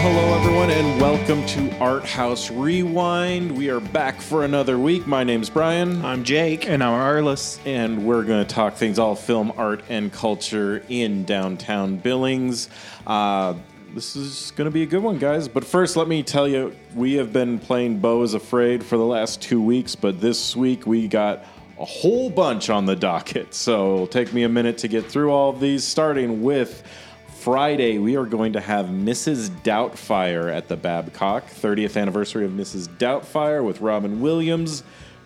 hello 0.00 0.34
everyone, 0.34 0.70
and 0.70 0.98
welcome 0.98 1.44
to 1.44 1.78
Art 1.78 2.06
House 2.06 2.50
Rewind. 2.50 3.52
We 3.52 3.68
are 3.68 3.80
back 3.80 4.18
for 4.22 4.46
another 4.46 4.78
week. 4.78 5.06
My 5.06 5.24
name's 5.24 5.50
Brian, 5.50 6.02
I'm 6.02 6.24
Jake. 6.24 6.66
And 6.66 6.82
I'm 6.82 6.98
Arlis. 6.98 7.58
and 7.66 8.06
we're 8.06 8.22
going 8.22 8.42
to 8.42 8.54
talk 8.54 8.76
things 8.76 8.98
all 8.98 9.14
film, 9.14 9.52
art, 9.58 9.84
and 9.90 10.10
culture 10.10 10.82
in 10.88 11.24
downtown 11.24 11.98
Billings. 11.98 12.70
Uh, 13.06 13.56
this 13.94 14.16
is 14.16 14.52
going 14.52 14.64
to 14.64 14.70
be 14.70 14.84
a 14.84 14.86
good 14.86 15.02
one, 15.02 15.18
guys. 15.18 15.48
But 15.48 15.66
first, 15.66 15.96
let 15.96 16.08
me 16.08 16.22
tell 16.22 16.48
you, 16.48 16.74
we 16.94 17.14
have 17.14 17.30
been 17.30 17.58
playing 17.58 17.98
Beau 17.98 18.22
is 18.22 18.32
Afraid 18.32 18.82
for 18.82 18.96
the 18.96 19.04
last 19.04 19.42
two 19.42 19.60
weeks, 19.62 19.96
but 19.96 20.18
this 20.18 20.56
week 20.56 20.86
we 20.86 21.08
got 21.08 21.44
a 21.78 21.84
whole 21.84 22.30
bunch 22.30 22.70
on 22.70 22.86
the 22.86 22.96
docket. 22.96 23.52
So 23.52 23.92
it'll 23.92 24.06
take 24.06 24.32
me 24.32 24.44
a 24.44 24.48
minute 24.48 24.78
to 24.78 24.88
get 24.88 25.04
through 25.04 25.30
all 25.30 25.50
of 25.50 25.60
these, 25.60 25.84
starting 25.84 26.42
with 26.42 26.84
Friday, 27.40 27.96
we 27.96 28.18
are 28.18 28.26
going 28.26 28.52
to 28.52 28.60
have 28.60 28.88
Mrs. 28.88 29.48
Doubtfire 29.62 30.54
at 30.54 30.68
the 30.68 30.76
Babcock, 30.76 31.46
30th 31.46 31.98
anniversary 31.98 32.44
of 32.44 32.50
Mrs. 32.50 32.86
Doubtfire 32.98 33.64
with 33.64 33.80
Robin 33.80 34.20
Williams. 34.20 34.82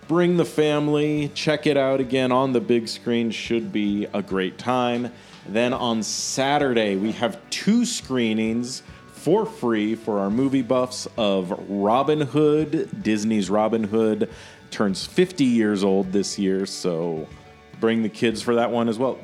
Bring 0.06 0.36
the 0.36 0.44
family, 0.44 1.32
check 1.34 1.66
it 1.66 1.76
out 1.76 1.98
again 1.98 2.30
on 2.30 2.52
the 2.52 2.60
big 2.60 2.86
screen, 2.86 3.32
should 3.32 3.72
be 3.72 4.06
a 4.14 4.22
great 4.22 4.58
time. 4.58 5.12
Then 5.48 5.72
on 5.72 6.04
Saturday, 6.04 6.94
we 6.94 7.10
have 7.10 7.40
two 7.50 7.84
screenings 7.84 8.84
for 9.08 9.44
free 9.44 9.96
for 9.96 10.20
our 10.20 10.30
movie 10.30 10.62
buffs 10.62 11.08
of 11.16 11.52
Robin 11.68 12.20
Hood. 12.20 13.02
Disney's 13.02 13.50
Robin 13.50 13.82
Hood 13.82 14.30
turns 14.70 15.04
50 15.04 15.42
years 15.42 15.82
old 15.82 16.12
this 16.12 16.38
year, 16.38 16.64
so 16.64 17.26
bring 17.80 18.04
the 18.04 18.08
kids 18.08 18.40
for 18.40 18.54
that 18.54 18.70
one 18.70 18.88
as 18.88 19.00
well 19.00 19.18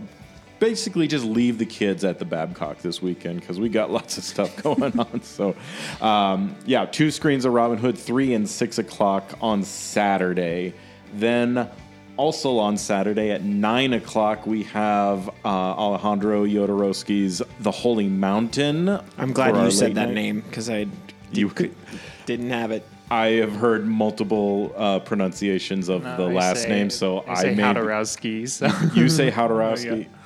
basically 0.61 1.09
just 1.09 1.25
leave 1.25 1.59
the 1.59 1.67
kids 1.67 2.05
at 2.05 2.19
the 2.21 2.25
Babcock 2.25 2.79
this 2.79 3.03
weekend 3.03 3.41
because 3.41 3.59
we 3.59 3.69
got 3.69 3.91
lots 3.99 4.17
of 4.19 4.25
stuff 4.25 4.55
going 4.63 4.97
on. 5.01 5.23
So, 5.23 5.57
um, 6.01 6.55
yeah, 6.67 6.85
two 6.85 7.11
screens 7.11 7.45
of 7.45 7.53
Robin 7.53 7.79
Hood, 7.79 7.99
three 7.99 8.35
and 8.35 8.49
six 8.49 8.79
o'clock 8.79 9.33
on 9.41 9.65
Saturday. 9.65 10.75
Then, 11.15 11.69
also 12.17 12.59
on 12.59 12.77
Saturday 12.77 13.31
at 13.31 13.43
nine 13.43 13.95
o'clock, 13.95 14.47
we 14.47 14.63
have 14.65 15.29
uh, 15.45 15.49
Alejandro 15.49 16.45
Jodorowsky's 16.47 17.43
The 17.61 17.71
Holy 17.71 18.09
Mountain. 18.09 18.89
I'm 19.19 19.33
glad 19.33 19.57
you 19.57 19.71
said 19.71 19.95
that 19.97 20.07
night. 20.09 20.15
name 20.15 20.41
because 20.43 20.69
I 20.71 20.87
You 21.33 21.49
could. 21.59 21.75
didn't 22.27 22.51
have 22.51 22.71
it. 22.71 22.87
I 23.11 23.27
have 23.43 23.57
heard 23.57 23.87
multiple 23.89 24.73
uh, 24.77 25.01
pronunciations 25.01 25.89
of 25.89 26.03
the 26.05 26.09
I 26.11 26.33
last 26.33 26.63
say- 26.63 26.69
name, 26.69 26.91
so 26.91 27.21
I 27.21 27.33
I, 27.33 27.43
say 27.43 27.55
made. 27.57 27.65
Hodorowski. 27.65 28.49
So. 28.49 28.69
You 28.95 29.09
say 29.09 29.31
Hodorowski. 29.31 30.07
Yeah. 30.11 30.17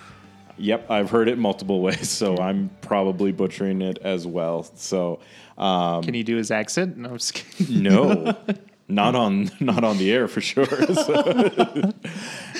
Yep, 0.56 0.91
I've 0.91 1.10
heard 1.10 1.28
it 1.28 1.38
multiple 1.38 1.80
ways, 1.83 2.08
so 2.10 2.36
I'm 2.38 2.70
probably 2.80 3.33
butchering 3.33 3.83
it 3.83 3.98
as 4.02 4.27
well. 4.27 4.62
So, 4.77 5.20
um, 5.58 6.02
Can 6.02 6.14
you 6.14 6.24
do 6.24 6.36
his 6.36 6.50
accent? 6.50 6.97
No, 6.97 7.10
I'm 7.10 7.19
just 7.19 7.34
kidding. 7.34 7.83
no, 7.83 8.36
not 8.88 9.14
on 9.14 9.50
not 9.60 9.82
on 9.84 9.98
the 9.98 10.12
air 10.12 10.28
for 10.28 10.41
sure. 10.41 10.66
So- 10.94 11.92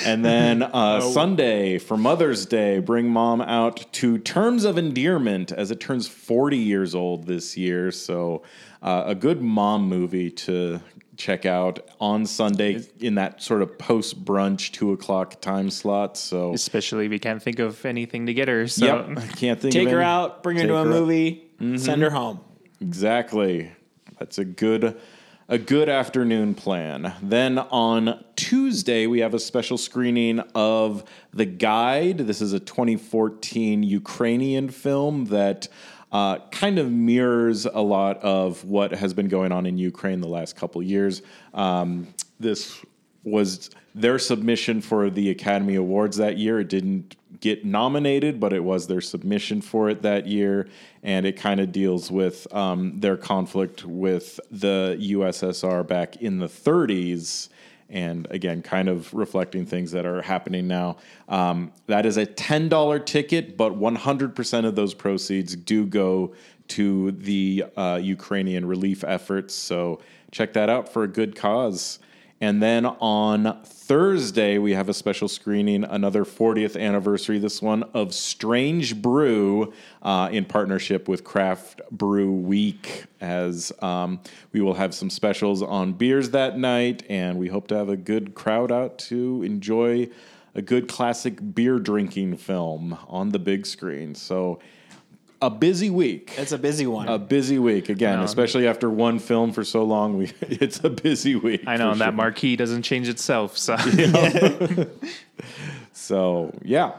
and 0.05 0.23
then 0.25 0.61
uh, 0.61 0.99
Sunday 1.01 1.77
for 1.77 1.95
Mother's 1.97 2.45
Day, 2.45 2.79
bring 2.79 3.07
mom 3.09 3.41
out 3.41 3.85
to 3.93 4.17
Terms 4.17 4.65
of 4.65 4.77
Endearment 4.77 5.51
as 5.51 5.71
it 5.71 5.79
turns 5.79 6.07
40 6.07 6.57
years 6.57 6.93
old 6.93 7.25
this 7.25 7.55
year. 7.57 7.91
So, 7.91 8.43
uh, 8.81 9.03
a 9.07 9.15
good 9.15 9.41
mom 9.41 9.87
movie 9.87 10.29
to 10.31 10.81
check 11.17 11.45
out 11.45 11.79
on 11.99 12.25
Sunday 12.25 12.83
in 12.99 13.15
that 13.15 13.41
sort 13.41 13.61
of 13.61 13.77
post 13.77 14.23
brunch 14.23 14.71
two 14.71 14.91
o'clock 14.91 15.41
time 15.41 15.69
slot. 15.69 16.17
So, 16.17 16.53
Especially 16.53 17.07
we 17.07 17.19
can't 17.19 17.41
think 17.41 17.59
of 17.59 17.85
anything 17.85 18.25
to 18.25 18.33
get 18.33 18.47
her. 18.47 18.67
So 18.67 18.85
yep, 18.85 19.17
I 19.17 19.27
can't 19.27 19.59
think. 19.59 19.73
Take 19.73 19.87
of 19.87 19.93
her 19.93 20.01
any- 20.01 20.09
out, 20.09 20.43
bring 20.43 20.57
her 20.57 20.63
Take 20.63 20.69
to 20.69 20.75
a 20.75 20.83
her 20.83 20.89
out. 20.89 20.99
movie, 20.99 21.49
mm-hmm. 21.59 21.77
send 21.77 22.01
her 22.01 22.09
home. 22.09 22.39
Exactly. 22.81 23.71
That's 24.19 24.37
a 24.37 24.45
good 24.45 24.99
a 25.47 25.57
good 25.59 25.89
afternoon 25.89 26.55
plan. 26.55 27.13
Then 27.21 27.59
on 27.59 28.23
Tuesday 28.35 29.05
we 29.05 29.19
have 29.19 29.33
a 29.33 29.39
special 29.39 29.77
screening 29.77 30.39
of 30.55 31.03
The 31.33 31.45
Guide. 31.45 32.19
This 32.19 32.41
is 32.41 32.53
a 32.53 32.59
2014 32.59 33.83
Ukrainian 33.83 34.69
film 34.69 35.25
that 35.25 35.67
uh, 36.15 36.39
kind 36.49 36.79
of 36.79 36.89
mirrors 36.89 37.65
a 37.65 37.81
lot 37.81 38.17
of 38.19 38.63
what 38.63 38.93
has 38.93 39.13
been 39.13 39.27
going 39.27 39.51
on 39.51 39.65
in 39.65 39.77
Ukraine 39.77 40.21
the 40.21 40.29
last 40.29 40.55
couple 40.55 40.81
years. 40.81 41.21
Um, 41.53 42.07
this 42.39 42.81
was 43.25 43.69
their 43.93 44.17
submission 44.17 44.79
for 44.79 45.09
the 45.09 45.29
Academy 45.29 45.75
Awards 45.75 46.15
that 46.15 46.37
year. 46.37 46.61
It 46.61 46.69
didn't 46.69 47.17
get 47.41 47.65
nominated, 47.65 48.39
but 48.39 48.53
it 48.53 48.63
was 48.63 48.87
their 48.87 49.01
submission 49.01 49.59
for 49.59 49.89
it 49.89 50.03
that 50.03 50.25
year. 50.25 50.69
And 51.03 51.25
it 51.25 51.35
kind 51.35 51.59
of 51.59 51.73
deals 51.73 52.09
with 52.09 52.47
um, 52.53 52.97
their 53.01 53.17
conflict 53.17 53.83
with 53.83 54.39
the 54.49 54.97
USSR 54.97 55.85
back 55.85 56.15
in 56.21 56.39
the 56.39 56.47
30s. 56.47 57.49
And 57.89 58.27
again, 58.31 58.61
kind 58.61 58.89
of 58.89 59.13
reflecting 59.13 59.65
things 59.65 59.91
that 59.91 60.05
are 60.05 60.21
happening 60.21 60.67
now. 60.67 60.97
Um, 61.29 61.71
that 61.87 62.05
is 62.05 62.17
a 62.17 62.25
$10 62.25 63.05
ticket, 63.05 63.57
but 63.57 63.79
100% 63.79 64.65
of 64.65 64.75
those 64.75 64.93
proceeds 64.93 65.55
do 65.55 65.85
go 65.85 66.33
to 66.69 67.11
the 67.11 67.65
uh, 67.77 67.99
Ukrainian 68.01 68.65
relief 68.65 69.03
efforts. 69.03 69.53
So 69.53 70.01
check 70.31 70.53
that 70.53 70.69
out 70.69 70.91
for 70.91 71.03
a 71.03 71.07
good 71.07 71.35
cause. 71.35 71.99
And 72.41 72.61
then 72.61 72.85
on 72.85 73.61
Thursday, 73.63 74.57
we 74.57 74.73
have 74.73 74.89
a 74.89 74.93
special 74.93 75.29
screening, 75.29 75.85
another 75.85 76.25
40th 76.25 76.79
anniversary, 76.79 77.39
this 77.39 77.61
one 77.61 77.83
of 77.93 78.13
Strange 78.13 79.01
Brew 79.01 79.71
uh, 80.01 80.29
in 80.31 80.43
partnership 80.43 81.07
with 81.07 81.23
Craft 81.23 81.81
Brew 81.91 82.33
Week, 82.33 83.05
as 83.21 83.71
um, 83.81 84.19
we 84.51 84.59
will 84.59 84.73
have 84.73 84.93
some 84.93 85.09
specials 85.09 85.61
on 85.61 85.93
beers 85.93 86.31
that 86.31 86.57
night. 86.57 87.03
And 87.09 87.39
we 87.39 87.47
hope 87.47 87.67
to 87.67 87.77
have 87.77 87.87
a 87.87 87.97
good 87.97 88.35
crowd 88.35 88.69
out 88.69 88.97
to 88.99 89.41
enjoy 89.43 90.09
a 90.55 90.61
good 90.61 90.89
classic 90.89 91.55
beer 91.55 91.79
drinking 91.79 92.35
film 92.35 92.97
on 93.07 93.29
the 93.29 93.39
big 93.39 93.65
screen. 93.65 94.13
So, 94.13 94.59
a 95.41 95.49
busy 95.49 95.89
week 95.89 96.33
It's 96.37 96.51
a 96.51 96.57
busy 96.57 96.87
one. 96.87 97.07
a 97.07 97.19
busy 97.19 97.59
week 97.59 97.89
again, 97.89 98.19
especially 98.21 98.67
after 98.67 98.89
one 98.89 99.19
film 99.19 99.51
for 99.51 99.63
so 99.63 99.83
long. 99.83 100.17
We 100.17 100.31
it's 100.41 100.83
a 100.83 100.89
busy 100.89 101.35
week. 101.35 101.63
I 101.67 101.77
know 101.77 101.87
for 101.87 101.91
and 101.93 102.01
that 102.01 102.13
marquee 102.13 102.55
doesn't 102.55 102.83
change 102.83 103.09
itself. 103.09 103.57
So 103.57 103.75
So 105.93 106.53
yeah, 106.63 106.97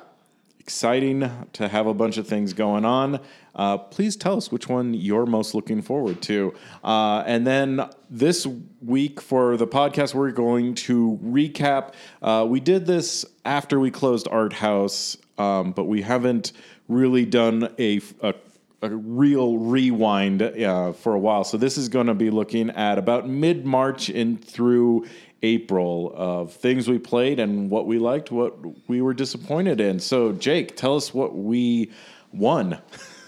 exciting 0.60 1.30
to 1.52 1.68
have 1.68 1.86
a 1.86 1.94
bunch 1.94 2.16
of 2.16 2.26
things 2.26 2.52
going 2.52 2.84
on. 2.84 3.20
Uh, 3.54 3.78
please 3.78 4.16
tell 4.16 4.36
us 4.36 4.50
which 4.52 4.68
one 4.68 4.92
you're 4.94 5.26
most 5.26 5.54
looking 5.54 5.80
forward 5.80 6.20
to. 6.22 6.52
Uh, 6.84 7.22
and 7.26 7.46
then 7.46 7.88
this 8.10 8.46
week 8.82 9.20
for 9.20 9.56
the 9.56 9.66
podcast, 9.66 10.14
we're 10.14 10.30
going 10.30 10.74
to 10.74 11.18
recap. 11.24 11.94
Uh, 12.20 12.44
we 12.48 12.60
did 12.60 12.84
this 12.86 13.24
after 13.44 13.80
we 13.80 13.90
closed 13.90 14.28
Art 14.30 14.52
House, 14.52 15.16
um, 15.38 15.72
but 15.72 15.84
we 15.84 16.02
haven't 16.02 16.52
really 16.88 17.24
done 17.24 17.74
a, 17.78 18.00
a 18.20 18.34
a 18.82 18.90
real 18.90 19.58
rewind 19.58 20.42
uh, 20.42 20.92
for 20.92 21.14
a 21.14 21.18
while. 21.18 21.44
So 21.44 21.56
this 21.56 21.78
is 21.78 21.88
going 21.88 22.06
to 22.06 22.14
be 22.14 22.30
looking 22.30 22.70
at 22.70 22.98
about 22.98 23.28
mid 23.28 23.64
March 23.64 24.08
and 24.08 24.42
through 24.42 25.06
April 25.42 26.12
of 26.14 26.52
things 26.52 26.88
we 26.88 26.98
played 26.98 27.40
and 27.40 27.70
what 27.70 27.86
we 27.86 27.98
liked, 27.98 28.30
what 28.30 28.56
we 28.88 29.00
were 29.00 29.14
disappointed 29.14 29.80
in. 29.80 30.00
So 30.00 30.32
Jake, 30.32 30.76
tell 30.76 30.96
us 30.96 31.14
what 31.14 31.34
we 31.36 31.90
won. 32.32 32.78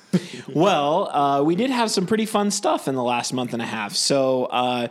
well, 0.49 1.09
uh, 1.11 1.43
we 1.43 1.55
did 1.55 1.71
have 1.71 1.91
some 1.91 2.07
pretty 2.07 2.27
fun 2.27 2.51
stuff 2.51 2.89
in 2.89 2.95
the 2.95 3.03
last 3.03 3.33
month 3.33 3.53
and 3.53 3.63
a 3.63 3.67
half. 3.67 3.95
So 3.95 4.47
uh, 4.47 4.89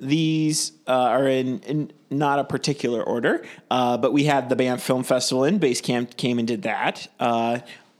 these 0.00 0.72
uh, 0.86 0.92
are 0.92 1.28
in, 1.28 1.60
in 1.60 1.92
not 2.10 2.38
a 2.38 2.44
particular 2.44 3.02
order, 3.02 3.44
uh, 3.70 3.96
but 3.98 4.12
we 4.12 4.24
had 4.24 4.48
the 4.48 4.56
Banff 4.56 4.82
Film 4.82 5.04
Festival 5.04 5.44
in. 5.44 5.60
Basecamp 5.60 6.16
came 6.16 6.38
and 6.38 6.48
did 6.48 6.62
that. 6.62 7.08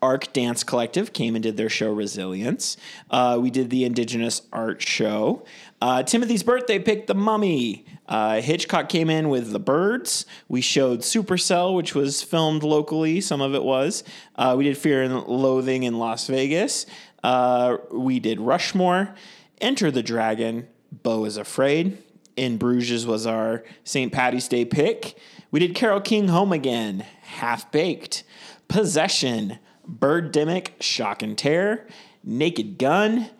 Arc 0.00 0.32
Dance 0.32 0.64
Collective 0.64 1.12
came 1.12 1.34
and 1.34 1.43
did 1.43 1.56
their 1.56 1.69
show 1.69 1.93
Resilience. 1.93 2.76
Uh, 3.11 3.38
we 3.40 3.50
did 3.50 3.70
the 3.70 3.84
Indigenous 3.84 4.43
Art 4.52 4.81
Show. 4.82 5.44
Uh, 5.81 6.02
Timothy's 6.02 6.43
birthday 6.43 6.78
picked 6.78 7.06
The 7.06 7.14
Mummy. 7.14 7.84
Uh, 8.08 8.40
Hitchcock 8.40 8.88
came 8.88 9.11
in 9.11 9.28
with 9.28 9.50
The 9.52 9.58
Birds. 9.58 10.26
We 10.49 10.61
showed 10.61 11.00
Supercell, 11.00 11.75
which 11.75 11.94
was 11.94 12.22
filmed 12.22 12.62
locally. 12.62 13.20
Some 13.20 13.40
of 13.40 13.55
it 13.55 13.62
was. 13.62 14.05
Uh, 14.37 14.55
we 14.56 14.64
did 14.64 14.78
Fear 14.78 15.02
and 15.02 15.25
Loathing 15.25 15.82
in 15.82 15.99
Las 15.99 16.26
Vegas. 16.26 16.87
Uh, 17.22 17.76
we 17.93 18.20
did 18.20 18.40
Rushmore. 18.40 19.14
Enter 19.61 19.90
the 19.90 20.02
Dragon. 20.02 20.69
Beau 21.02 21.25
is 21.25 21.37
Afraid. 21.37 21.99
In 22.37 22.56
Bruges 22.56 23.06
was 23.06 23.26
our 23.26 23.64
St. 23.82 24.12
Patty's 24.12 24.46
Day 24.46 24.64
pick. 24.64 25.19
We 25.50 25.61
did 25.61 25.75
Carole 25.75 26.00
King 26.00 26.28
Home 26.28 26.52
Again. 26.52 27.05
Half 27.22 27.72
Baked. 27.72 28.22
Possession. 28.69 29.58
Birdemic, 29.90 30.70
Shock 30.81 31.23
and 31.23 31.37
Terror, 31.37 31.87
Naked 32.25 32.79
Gun, 32.79 33.31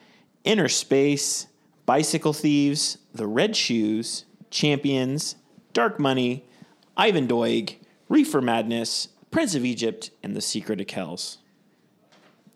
Inner 0.45 0.69
Space, 0.69 1.47
Bicycle 1.87 2.33
Thieves, 2.33 2.99
The 3.15 3.27
Red 3.27 3.57
Shoes, 3.57 4.25
Champions, 4.51 5.37
Dark 5.73 5.99
Money, 6.01 6.45
Ivan 6.97 7.27
Doig, 7.29 7.77
Reefer 8.09 8.41
Madness, 8.41 9.09
Prince 9.31 9.55
of 9.55 9.65
Egypt, 9.65 10.11
and 10.23 10.35
The 10.35 10.41
Secret 10.41 10.81
of 10.81 10.87
Kells. 10.87 11.39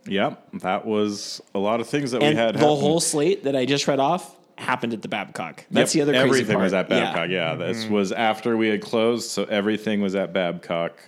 Yep, 0.06 0.48
that 0.62 0.84
was 0.84 1.40
a 1.54 1.58
lot 1.58 1.80
of 1.80 1.86
things 1.86 2.10
that 2.10 2.22
And 2.22 2.34
we 2.34 2.40
had. 2.40 2.54
the 2.54 2.58
happen. 2.60 2.76
whole 2.76 2.98
slate 3.00 3.44
that 3.44 3.54
I 3.54 3.66
just 3.66 3.86
read 3.86 4.00
off 4.00 4.34
happened 4.58 4.92
at 4.94 5.02
the 5.02 5.08
Babcock. 5.08 5.64
That's 5.70 5.94
Yep, 5.94 6.06
the 6.06 6.10
other 6.10 6.12
crazy 6.20 6.28
everything 6.40 6.54
part. 6.56 6.64
was 6.64 6.72
at 6.74 6.88
Babcock. 6.88 7.28
Yeah, 7.30 7.54
Mm-hmm. 7.56 7.92
was 7.92 8.10
after 8.10 8.56
we 8.56 8.68
had 8.68 8.80
closed, 8.82 9.30
so 9.30 9.44
everything 9.44 10.00
was 10.00 10.14
at 10.16 10.32
Babcock 10.32 10.98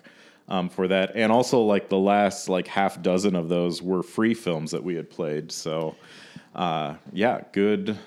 um, 0.49 0.69
for 0.69 0.89
that, 0.89 1.13
and 1.15 1.33
also 1.33 1.61
like 1.63 1.89
the 1.89 1.99
last 1.99 2.49
like 2.49 2.67
half 2.67 3.01
dozen 3.03 3.35
of 3.37 3.49
those 3.49 3.81
were 3.83 4.03
free 4.03 4.35
films 4.35 4.71
that 4.73 4.85
we 4.85 4.95
had 4.95 5.09
played. 5.11 5.51
So, 5.53 5.95
uh, 6.55 6.95
yeah, 7.13 7.43
good, 7.53 7.99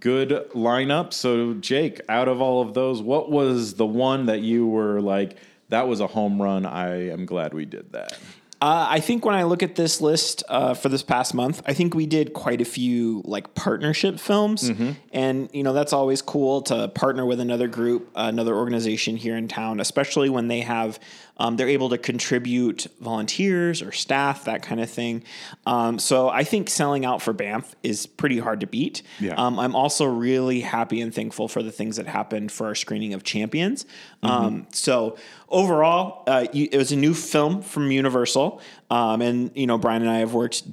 good 0.00 0.30
lineup. 0.54 1.12
So, 1.12 1.54
Jake, 1.54 2.00
out 2.08 2.28
of 2.28 2.40
all 2.40 2.60
of 2.62 2.74
those, 2.74 3.00
what 3.00 3.30
was 3.30 3.74
the 3.74 3.86
one 3.86 4.26
that 4.26 4.40
you 4.40 4.66
were 4.66 5.00
like? 5.00 5.36
That 5.70 5.86
was 5.86 6.00
a 6.00 6.06
home 6.06 6.40
run. 6.40 6.64
I 6.66 7.10
am 7.10 7.26
glad 7.26 7.52
we 7.54 7.64
did 7.66 7.92
that. 7.92 8.18
Uh, 8.60 8.86
I 8.90 8.98
think 8.98 9.24
when 9.24 9.36
I 9.36 9.44
look 9.44 9.62
at 9.62 9.76
this 9.76 10.00
list 10.00 10.42
uh, 10.48 10.74
for 10.74 10.88
this 10.88 11.04
past 11.04 11.32
month, 11.32 11.62
I 11.64 11.74
think 11.74 11.94
we 11.94 12.06
did 12.06 12.32
quite 12.32 12.60
a 12.60 12.64
few 12.64 13.22
like 13.24 13.54
partnership 13.54 14.18
films, 14.18 14.68
Mm-hmm. 14.68 14.90
and 15.12 15.48
you 15.52 15.62
know 15.62 15.72
that's 15.72 15.92
always 15.92 16.22
cool 16.22 16.62
to 16.62 16.88
partner 16.88 17.24
with 17.24 17.38
another 17.38 17.68
group, 17.68 18.10
uh, 18.16 18.22
another 18.26 18.56
organization 18.56 19.16
here 19.16 19.36
in 19.36 19.46
town, 19.46 19.78
especially 19.78 20.28
when 20.28 20.48
they 20.48 20.62
have 20.62 20.98
um, 21.38 21.56
they're 21.56 21.68
able 21.68 21.88
to 21.90 21.98
contribute 21.98 22.86
volunteers 23.00 23.82
or 23.82 23.92
staff, 23.92 24.44
that 24.44 24.62
kind 24.62 24.80
of 24.80 24.90
thing. 24.90 25.22
Um, 25.66 25.98
so 25.98 26.28
I 26.28 26.44
think 26.44 26.68
selling 26.68 27.04
out 27.04 27.22
for 27.22 27.32
Banff 27.32 27.74
is 27.82 28.06
pretty 28.06 28.38
hard 28.38 28.60
to 28.60 28.66
beat. 28.66 29.02
Yeah. 29.20 29.34
Um, 29.34 29.58
I'm 29.58 29.76
also 29.76 30.04
really 30.04 30.60
happy 30.60 31.00
and 31.00 31.14
thankful 31.14 31.48
for 31.48 31.62
the 31.62 31.72
things 31.72 31.96
that 31.96 32.06
happened 32.06 32.50
for 32.50 32.66
our 32.66 32.74
screening 32.74 33.14
of 33.14 33.22
Champions. 33.22 33.86
Um, 34.22 34.66
so 34.72 35.16
overall, 35.48 36.24
uh, 36.26 36.46
it 36.52 36.76
was 36.76 36.92
a 36.92 36.96
new 36.96 37.14
film 37.14 37.62
from 37.62 37.90
Universal, 37.90 38.60
um, 38.90 39.22
and 39.22 39.50
you 39.54 39.66
know 39.66 39.78
Brian 39.78 40.02
and 40.02 40.10
I 40.10 40.18
have 40.18 40.34
worked 40.34 40.64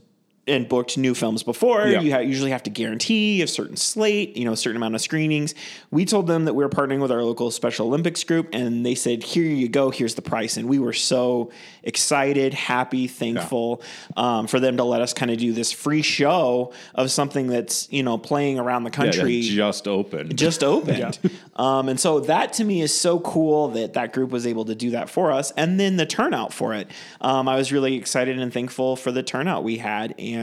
and 0.47 0.69
booked 0.69 0.97
new 0.97 1.15
films 1.15 1.41
before. 1.41 1.87
Yeah. 1.87 2.01
You 2.01 2.11
ha- 2.13 2.19
usually 2.19 2.51
have 2.51 2.61
to 2.63 2.69
guarantee 2.69 3.41
a 3.41 3.47
certain 3.47 3.77
slate, 3.77 4.37
you 4.37 4.45
know, 4.45 4.51
a 4.53 4.57
certain 4.57 4.77
amount 4.77 4.93
of 4.95 5.01
screenings. 5.01 5.55
We 5.89 6.05
told 6.05 6.27
them 6.27 6.45
that 6.45 6.53
we 6.53 6.63
were 6.63 6.69
partnering 6.69 7.01
with 7.01 7.11
our 7.11 7.23
local 7.23 7.49
Special 7.51 7.87
Olympics 7.87 8.23
group, 8.23 8.49
and 8.53 8.85
they 8.85 8.93
said, 8.95 9.23
"Here 9.23 9.43
you 9.43 9.67
go. 9.67 9.89
Here's 9.89 10.15
the 10.15 10.21
price." 10.21 10.57
And 10.57 10.67
we 10.69 10.77
were 10.79 10.93
so 10.93 11.51
excited, 11.83 12.53
happy, 12.53 13.07
thankful 13.07 13.81
um, 14.17 14.47
for 14.47 14.59
them 14.59 14.77
to 14.77 14.83
let 14.83 15.01
us 15.01 15.13
kind 15.13 15.31
of 15.31 15.37
do 15.37 15.53
this 15.53 15.71
free 15.71 16.01
show 16.01 16.73
of 16.93 17.09
something 17.11 17.47
that's 17.47 17.91
you 17.91 18.03
know 18.03 18.17
playing 18.17 18.59
around 18.59 18.83
the 18.83 18.89
Yeah, 18.91 18.95
country 19.11 19.41
just 19.41 19.87
opened. 19.87 20.37
just 20.37 20.63
opened. 20.63 21.19
Um, 21.57 21.87
and 21.87 21.97
so 21.97 22.19
that 22.19 22.51
to 22.53 22.65
me 22.65 22.81
is 22.81 22.93
so 22.93 23.17
cool 23.21 23.69
that 23.69 23.93
that 23.93 24.11
group 24.11 24.29
was 24.29 24.45
able 24.45 24.65
to 24.65 24.75
do 24.75 24.89
that 24.89 25.09
for 25.09 25.31
us. 25.31 25.51
And 25.51 25.79
then 25.79 25.95
the 25.95 26.05
turnout 26.05 26.51
for 26.51 26.73
it. 26.73 26.91
Um, 27.21 27.47
I 27.47 27.55
was 27.55 27.71
really 27.71 27.95
excited 27.95 28.37
and 28.37 28.51
thankful 28.51 28.97
for 28.97 29.09
the 29.09 29.23
turnout 29.23 29.63
we 29.63 29.77
had. 29.77 30.13
And 30.19 30.34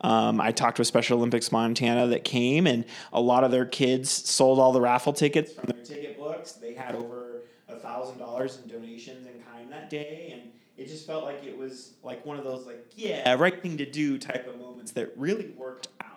um, 0.00 0.40
I 0.40 0.52
talked 0.52 0.78
with 0.78 0.86
Special 0.86 1.18
Olympics 1.18 1.52
Montana 1.52 2.06
that 2.08 2.24
came, 2.24 2.66
and 2.66 2.84
a 3.12 3.20
lot 3.20 3.44
of 3.44 3.50
their 3.50 3.66
kids 3.66 4.10
sold 4.10 4.58
all 4.58 4.72
the 4.72 4.80
raffle 4.80 5.12
tickets 5.12 5.52
from 5.52 5.64
their 5.66 5.84
ticket 5.84 6.18
books. 6.18 6.52
They 6.52 6.74
had 6.74 6.94
over 6.94 7.42
a 7.68 7.76
thousand 7.76 8.18
dollars 8.18 8.58
in 8.62 8.70
donations 8.70 9.26
in 9.26 9.32
kind 9.42 9.70
that 9.70 9.90
day. 9.90 10.30
And 10.32 10.52
it 10.76 10.88
just 10.88 11.06
felt 11.06 11.24
like 11.24 11.44
it 11.44 11.56
was 11.56 11.94
like 12.02 12.24
one 12.24 12.38
of 12.38 12.44
those 12.44 12.66
like, 12.66 12.84
yeah, 12.96 13.34
right 13.34 13.60
thing 13.60 13.76
to 13.78 13.86
do 13.86 14.18
type 14.18 14.46
of 14.46 14.58
moments 14.58 14.92
that 14.92 15.12
really 15.16 15.48
worked 15.56 15.88
out 16.00 16.08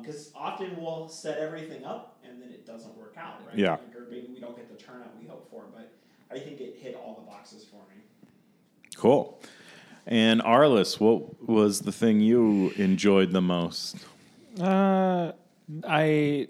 because 0.00 0.32
often 0.34 0.76
we'll 0.80 1.08
set 1.08 1.38
everything 1.38 1.84
up 1.84 2.18
and 2.24 2.40
then 2.42 2.50
it 2.50 2.66
doesn't 2.66 2.96
work 2.96 3.14
out, 3.16 3.34
right? 3.46 3.56
Yeah. 3.56 3.74
Or 3.74 4.06
maybe 4.10 4.28
we 4.32 4.40
don't 4.40 4.56
get 4.56 4.68
the 4.68 4.82
turnout 4.82 5.10
we 5.20 5.26
hope 5.26 5.48
for, 5.50 5.64
but 5.72 5.92
I 6.30 6.38
think 6.38 6.60
it 6.60 6.76
hit 6.80 6.96
all 6.96 7.14
the 7.14 7.30
boxes 7.30 7.64
for 7.64 7.76
me. 7.94 8.02
Cool. 8.96 9.40
And 10.06 10.40
Arlis, 10.42 10.98
what 10.98 11.48
was 11.48 11.80
the 11.80 11.92
thing 11.92 12.20
you 12.20 12.70
enjoyed 12.76 13.32
the 13.32 13.42
most? 13.42 13.96
Uh, 14.60 15.32
I 15.88 16.48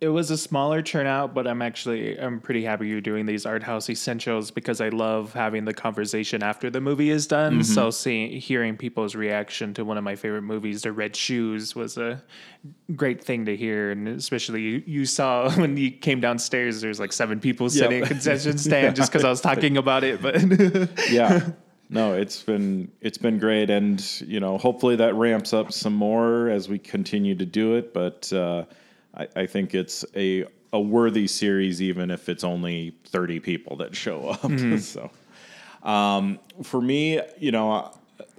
it 0.00 0.08
was 0.08 0.30
a 0.30 0.38
smaller 0.38 0.80
turnout, 0.80 1.34
but 1.34 1.46
I'm 1.46 1.60
actually 1.60 2.18
I'm 2.18 2.40
pretty 2.40 2.64
happy 2.64 2.86
you're 2.86 3.00
doing 3.00 3.26
these 3.26 3.44
art 3.44 3.62
house 3.62 3.90
essentials 3.90 4.50
because 4.50 4.80
I 4.80 4.90
love 4.90 5.32
having 5.32 5.64
the 5.64 5.74
conversation 5.74 6.42
after 6.42 6.70
the 6.70 6.80
movie 6.80 7.10
is 7.10 7.26
done. 7.26 7.64
So 7.64 7.90
seeing 7.90 8.40
hearing 8.40 8.76
people's 8.76 9.16
reaction 9.16 9.74
to 9.74 9.84
one 9.84 9.98
of 9.98 10.04
my 10.04 10.14
favorite 10.14 10.42
movies, 10.42 10.82
The 10.82 10.92
Red 10.92 11.16
Shoes, 11.16 11.74
was 11.74 11.98
a 11.98 12.22
great 12.94 13.22
thing 13.24 13.46
to 13.46 13.56
hear, 13.56 13.90
and 13.90 14.06
especially 14.08 14.62
you, 14.62 14.82
you 14.86 15.04
saw 15.04 15.50
when 15.56 15.76
you 15.76 15.90
came 15.90 16.20
downstairs. 16.20 16.80
There's 16.80 17.00
like 17.00 17.12
seven 17.12 17.40
people 17.40 17.68
sitting 17.68 18.02
at 18.02 18.08
concession 18.08 18.56
stand 18.58 18.94
just 18.94 19.10
because 19.10 19.24
I 19.24 19.30
was 19.30 19.40
talking 19.40 19.76
about 19.76 20.04
it, 20.04 20.22
but. 20.22 20.40
yeah 21.10 21.50
no 21.90 22.14
it's 22.14 22.42
been 22.42 22.90
it's 23.00 23.18
been 23.18 23.38
great. 23.38 23.70
And 23.70 24.00
you 24.22 24.40
know 24.40 24.58
hopefully 24.58 24.96
that 24.96 25.14
ramps 25.14 25.52
up 25.52 25.72
some 25.72 25.94
more 25.94 26.48
as 26.48 26.68
we 26.68 26.78
continue 26.78 27.34
to 27.34 27.46
do 27.46 27.74
it. 27.74 27.92
But 27.92 28.32
uh, 28.32 28.64
I, 29.14 29.28
I 29.36 29.46
think 29.46 29.74
it's 29.74 30.04
a 30.16 30.44
a 30.72 30.80
worthy 30.80 31.26
series 31.26 31.80
even 31.80 32.10
if 32.10 32.28
it's 32.28 32.44
only 32.44 32.94
30 33.06 33.40
people 33.40 33.76
that 33.76 33.96
show 33.96 34.28
up. 34.28 34.50
So 34.80 35.10
um, 35.82 36.38
for 36.62 36.80
me 36.80 37.20
you 37.38 37.52
know 37.52 37.92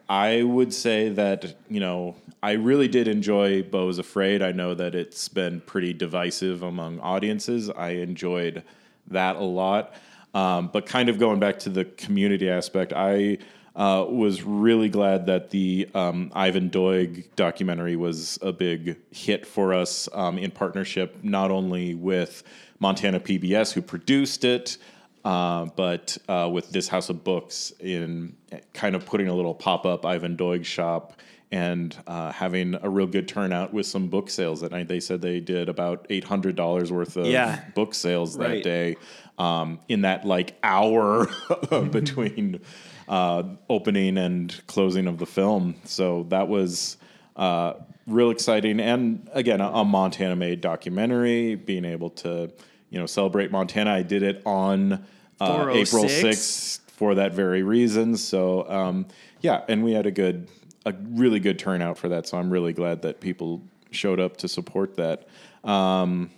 I 0.10 0.42
would 0.42 0.74
say 0.74 1.10
that 1.10 1.56
you 1.70 1.80
know 1.80 2.16
I 2.42 2.54
really 2.54 2.88
did 2.88 3.08
enjoy 3.08 3.64
Beau 3.64 3.90
is 3.90 4.00
Afraid. 4.00 4.42
I 4.42 4.52
know 4.52 4.74
that 4.74 4.96
it's 4.96 5.28
been 5.28 5.62
pretty 5.62 5.94
divisive 5.94 6.64
among 6.64 7.00
audiences. 7.00 7.70
I 7.70 7.92
enjoyed 7.92 8.64
that 9.08 9.36
a 9.36 9.44
lot, 9.44 9.94
um, 10.34 10.70
but 10.72 10.86
kind 10.86 11.10
of 11.10 11.20
going 11.20 11.40
back 11.40 11.60
to 11.60 11.70
the 11.70 11.86
community 11.86 12.50
aspect, 12.50 12.94
I 12.94 13.40
uh, 13.76 14.06
was 14.10 14.44
really 14.44 14.90
glad 14.90 15.26
that 15.28 15.52
the 15.52 15.88
um, 15.96 16.32
Ivan 16.36 16.70
Doig 16.70 17.34
documentary 17.36 17.96
was 17.96 18.38
a 18.42 18.52
big 18.52 18.98
hit 19.12 19.46
for 19.46 19.74
us 19.74 20.10
um, 20.14 20.38
in 20.38 20.52
partnership 20.52 21.18
not 21.24 21.52
only 21.52 21.94
with 21.96 22.44
Montana 22.80 23.20
PBS, 23.20 23.74
who 23.74 23.82
produced 23.82 24.44
it, 24.44 24.78
uh, 25.24 25.66
but 25.76 26.18
uh, 26.28 26.50
with 26.52 26.72
this 26.72 26.88
House 26.88 27.10
of 27.10 27.24
Books 27.24 27.72
in 27.80 28.36
kind 28.74 28.96
of 28.96 29.06
putting 29.06 29.28
a 29.28 29.34
little 29.34 29.54
pop 29.54 29.86
up 29.86 30.06
Ivan 30.06 30.36
Doig 30.38 30.66
shop 30.66 31.14
and 31.52 31.98
uh, 32.06 32.32
having 32.32 32.76
a 32.82 32.90
real 32.90 33.08
good 33.08 33.28
turnout 33.28 33.74
with 33.74 33.86
some 33.86 34.08
book 34.08 34.30
sales 34.30 34.62
that 34.62 34.72
night. 34.72 34.88
They 34.88 35.00
said 35.00 35.22
they 35.22 35.40
did 35.40 35.68
about 35.70 36.06
eight 36.10 36.24
hundred 36.24 36.56
dollars 36.56 36.92
worth 36.92 37.18
of 37.18 37.26
Yeah. 37.26 37.60
book 37.76 37.94
sales 37.96 38.38
that 38.38 38.44
Right. 38.46 38.64
day 38.64 38.96
um, 39.38 39.80
in 39.88 40.02
that 40.02 40.26
like 40.26 40.56
hour 40.64 41.28
between 41.92 42.60
uh, 43.08 43.44
opening 43.70 44.18
and 44.18 44.60
closing 44.68 45.08
of 45.08 45.18
the 45.18 45.26
film. 45.26 45.76
So 45.86 46.24
that 46.30 46.48
was 46.48 46.98
uh, 47.36 47.74
real 48.06 48.30
exciting, 48.32 48.80
and 48.80 49.28
again, 49.34 49.62
a, 49.62 49.68
a 49.70 49.86
Montana-made 49.86 50.62
documentary. 50.62 51.56
Being 51.56 51.86
able 51.86 52.10
to 52.12 52.52
you 52.90 53.00
know 53.00 53.06
celebrate 53.06 53.50
Montana, 53.52 53.92
I 53.92 54.04
did 54.04 54.22
it 54.24 54.42
on 54.46 54.94
uh, 55.42 55.68
April 55.72 56.08
406. 56.08 56.22
sixth 56.38 56.92
for 56.92 57.16
that 57.16 57.34
very 57.34 57.64
reason. 57.64 58.18
So 58.18 58.70
um, 58.70 59.08
yeah, 59.42 59.64
and 59.70 59.84
we 59.86 59.94
had 59.94 60.06
a 60.06 60.12
good, 60.12 60.50
a 60.90 60.98
really 61.12 61.40
good 61.40 61.60
turnout 61.60 61.98
for 61.98 62.10
that. 62.10 62.28
So 62.28 62.38
I'm 62.38 62.50
really 62.50 62.74
glad 62.74 63.02
that 63.04 63.20
people 63.20 63.62
showed 63.92 64.20
up 64.20 64.38
to 64.38 64.48
support 64.48 64.96
that. 64.98 65.28
Um, 65.64 66.30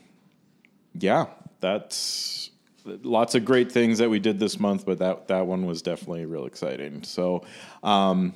yeah, 0.94 1.28
that's 1.60 2.52
lots 2.86 3.36
of 3.36 3.46
great 3.46 3.72
things 3.72 4.00
that 4.00 4.10
we 4.10 4.20
did 4.20 4.40
this 4.40 4.60
month, 4.60 4.86
but 4.86 5.00
that 5.00 5.28
that 5.28 5.46
one 5.46 5.66
was 5.66 5.82
definitely 5.82 6.26
real 6.26 6.46
exciting. 6.46 7.04
So, 7.04 7.44
um, 7.84 8.34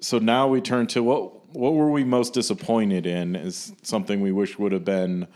so 0.00 0.18
now 0.18 0.48
we 0.48 0.60
turn 0.60 0.86
to 0.88 1.02
what 1.02 1.54
what 1.54 1.74
were 1.74 1.90
we 1.90 2.04
most 2.04 2.34
disappointed 2.34 3.06
in? 3.06 3.36
Is 3.36 3.72
something 3.82 4.20
we 4.20 4.32
wish 4.32 4.58
would 4.58 4.72
have 4.72 4.84
been 4.84 5.26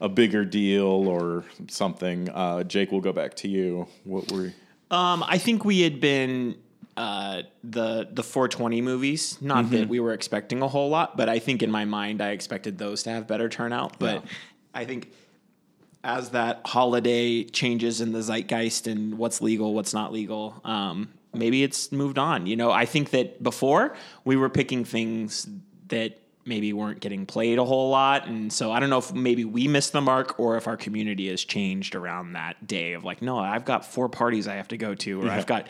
a 0.00 0.08
bigger 0.08 0.44
deal 0.44 1.08
or 1.08 1.44
something. 1.68 2.28
Uh, 2.30 2.62
Jake, 2.64 2.90
we'll 2.90 3.02
go 3.02 3.12
back 3.12 3.34
to 3.34 3.48
you. 3.48 3.86
What 4.04 4.30
were 4.32 4.52
Um, 4.90 5.22
I 5.26 5.38
think 5.38 5.64
we 5.64 5.82
had 5.82 6.00
been 6.00 6.56
uh, 6.96 7.42
the 7.64 8.08
the 8.12 8.22
420 8.22 8.80
movies. 8.82 9.38
Not 9.40 9.66
Mm-hmm. 9.66 9.74
that 9.76 9.88
we 9.88 10.00
were 10.00 10.12
expecting 10.12 10.62
a 10.62 10.68
whole 10.68 10.88
lot, 10.90 11.16
but 11.16 11.28
I 11.28 11.38
think 11.38 11.62
in 11.62 11.70
my 11.70 11.84
mind 11.84 12.20
I 12.20 12.30
expected 12.30 12.78
those 12.78 13.02
to 13.04 13.10
have 13.10 13.26
better 13.26 13.48
turnout. 13.48 13.98
But 13.98 14.16
Yeah. 14.24 14.30
I 14.74 14.84
think 14.84 15.10
as 16.04 16.30
that 16.30 16.62
holiday 16.64 17.44
changes 17.44 18.00
in 18.00 18.12
the 18.12 18.20
zeitgeist 18.22 18.86
and 18.86 19.18
what's 19.18 19.42
legal, 19.42 19.74
what's 19.74 19.92
not 19.92 20.12
legal, 20.12 20.60
um, 20.64 21.08
maybe 21.34 21.62
it's 21.62 21.92
moved 21.92 22.18
on. 22.18 22.46
You 22.46 22.56
know, 22.56 22.70
I 22.70 22.86
think 22.86 23.10
that 23.10 23.42
before 23.42 23.94
we 24.24 24.36
were 24.36 24.48
picking 24.48 24.84
things 24.84 25.46
that 25.88 26.19
maybe 26.46 26.72
weren't 26.72 27.00
getting 27.00 27.26
played 27.26 27.58
a 27.58 27.64
whole 27.64 27.90
lot, 27.90 28.26
and 28.26 28.52
so 28.52 28.72
I 28.72 28.80
don't 28.80 28.88
know 28.90 28.98
if 28.98 29.12
maybe 29.12 29.44
we 29.44 29.68
missed 29.68 29.92
the 29.92 30.00
mark 30.00 30.40
or 30.40 30.56
if 30.56 30.66
our 30.66 30.76
community 30.76 31.28
has 31.28 31.44
changed 31.44 31.94
around 31.94 32.32
that 32.32 32.66
day 32.66 32.94
of 32.94 33.04
like, 33.04 33.20
no, 33.22 33.38
I've 33.38 33.64
got 33.64 33.84
four 33.84 34.08
parties 34.08 34.48
I 34.48 34.54
have 34.54 34.68
to 34.68 34.76
go 34.76 34.94
to, 34.94 35.22
or 35.22 35.30
I've 35.30 35.46
got, 35.46 35.66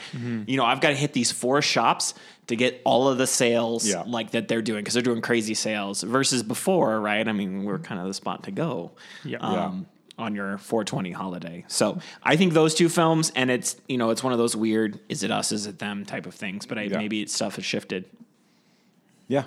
you 0.46 0.56
know, 0.56 0.64
I've 0.64 0.80
got 0.80 0.90
to 0.90 0.94
hit 0.94 1.12
these 1.12 1.32
four 1.32 1.60
shops 1.60 2.14
to 2.46 2.56
get 2.56 2.80
all 2.84 3.08
of 3.08 3.18
the 3.18 3.26
sales 3.26 3.86
Yeah. 3.88 4.04
like 4.06 4.30
that 4.30 4.48
they're 4.48 4.62
doing 4.62 4.82
because 4.82 4.94
they're 4.94 5.02
doing 5.02 5.20
crazy 5.20 5.54
sales 5.54 6.02
versus 6.02 6.42
before, 6.42 7.00
right? 7.00 7.26
I 7.26 7.32
mean, 7.32 7.64
we're 7.64 7.78
kind 7.80 8.00
of 8.00 8.06
the 8.06 8.14
spot 8.14 8.44
to 8.44 8.50
go. 8.50 8.92
Yeah. 9.24 9.38
Um, 9.38 9.86
on 10.18 10.34
your 10.34 10.58
420 10.58 11.12
holiday. 11.12 11.64
So 11.66 11.98
I 12.22 12.36
think 12.36 12.52
those 12.52 12.74
two 12.74 12.90
films, 12.90 13.32
and 13.34 13.50
it's 13.50 13.76
you 13.88 13.96
know 13.96 14.10
it's 14.10 14.22
one 14.22 14.34
of 14.34 14.38
those 14.38 14.54
weird 14.54 15.00
is 15.08 15.22
it 15.22 15.30
us 15.30 15.50
is 15.50 15.66
it 15.66 15.78
them 15.78 16.04
type 16.04 16.26
of 16.26 16.34
things. 16.34 16.66
But 16.66 16.76
I, 16.78 16.82
Yeah. 16.82 16.98
maybe 16.98 17.26
stuff 17.26 17.56
has 17.56 17.64
shifted. 17.64 18.04
yeah. 19.28 19.44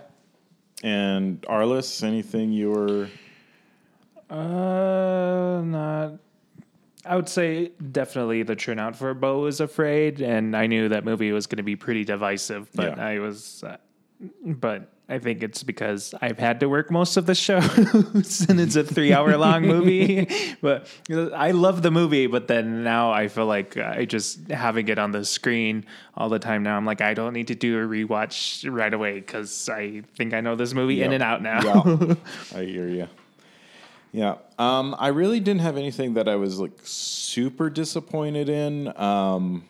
And 0.84 1.42
Arlis, 1.44 2.04
anything 2.04 2.52
you 2.52 2.70
were 2.72 3.08
Uh, 4.30 5.62
not. 5.64 6.14
I 7.06 7.16
would 7.16 7.28
say 7.28 7.72
definitely 7.92 8.44
the 8.44 8.56
turnout 8.56 8.96
for 8.96 9.14
Beau 9.14 9.46
is 9.46 9.60
Afraid, 9.60 10.22
and 10.22 10.56
I 10.56 10.68
knew 10.68 10.90
that 10.90 11.04
movie 11.04 11.32
was 11.32 11.48
going 11.48 11.58
to 11.58 11.64
be 11.64 11.76
pretty 11.76 12.04
divisive, 12.06 12.70
but 12.74 12.98
Yeah. 12.98 13.06
I 13.06 13.20
was, 13.20 13.64
uh, 13.64 13.78
but 14.46 14.93
I 15.10 15.20
think 15.20 15.44
it's 15.44 15.64
because 15.64 16.16
I've 16.22 16.40
had 16.40 16.62
to 16.62 16.70
work 16.70 16.90
most 16.90 17.18
of 17.18 17.26
the 17.26 17.36
shows, 17.48 18.46
and 18.48 18.60
it's 18.60 18.76
a 18.76 18.84
three-hour-long 18.84 19.64
movie. 19.68 20.28
But 20.62 20.88
I 21.10 21.52
love 21.52 21.82
the 21.82 21.92
movie, 21.92 22.28
but 22.28 22.48
then 22.48 22.84
now 22.84 23.12
I 23.12 23.28
feel 23.28 23.46
like 23.46 23.76
I 23.76 24.06
just 24.06 24.48
having 24.50 24.88
it 24.88 24.98
on 24.98 25.12
the 25.12 25.26
screen 25.26 25.86
all 26.16 26.30
the 26.30 26.40
time 26.40 26.64
now. 26.64 26.78
I'm 26.78 26.86
like, 26.86 27.02
I 27.02 27.14
don't 27.14 27.34
need 27.34 27.48
to 27.48 27.56
do 27.56 27.80
a 27.80 27.88
rewatch 27.88 28.70
right 28.72 28.94
away 28.94 29.16
because 29.16 29.68
I 29.68 30.04
think 30.16 30.34
I 30.34 30.40
know 30.40 30.56
this 30.56 30.74
movie 30.74 31.04
in 31.04 31.12
and 31.12 31.22
out 31.22 31.42
now. 31.42 31.62
Yeah, 31.64 32.16
I 32.56 32.64
hear 32.64 32.88
you. 32.88 33.10
Yeah, 34.14 34.36
um, 34.58 34.96
I 34.98 35.08
really 35.10 35.40
didn't 35.40 35.62
have 35.62 35.76
anything 35.76 36.14
that 36.14 36.30
I 36.30 36.38
was 36.38 36.60
like 36.60 36.80
super 36.84 37.70
disappointed 37.70 38.48
in. 38.48 38.96
Um, 38.98 39.66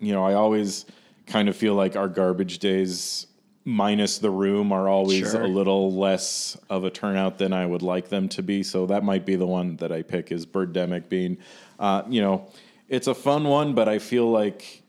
you 0.00 0.12
know, 0.12 0.24
I 0.24 0.34
always 0.34 0.84
kind 1.26 1.48
of 1.48 1.56
feel 1.56 1.74
like 1.74 1.94
our 1.94 2.08
garbage 2.08 2.58
days, 2.58 3.27
minus 3.68 4.16
the 4.18 4.30
room, 4.30 4.72
are 4.72 4.88
always 4.88 5.30
Sure. 5.30 5.42
a 5.42 5.46
little 5.46 5.92
less 5.92 6.56
of 6.70 6.84
a 6.84 6.90
turnout 6.90 7.36
than 7.36 7.52
I 7.52 7.66
would 7.66 7.82
like 7.82 8.08
them 8.08 8.28
to 8.30 8.42
be. 8.42 8.62
So 8.62 8.86
that 8.86 9.04
might 9.04 9.26
be 9.26 9.36
the 9.36 9.46
one 9.46 9.76
that 9.76 9.92
I 9.92 10.00
pick 10.02 10.32
is 10.32 10.46
Birdemic 10.46 11.10
being, 11.10 11.36
uh, 11.78 12.02
you 12.08 12.22
know, 12.22 12.46
it's 12.88 13.06
a 13.06 13.14
fun 13.14 13.44
one, 13.44 13.74
but 13.74 13.86
I 13.88 13.98
feel 13.98 14.30
like 14.30 14.82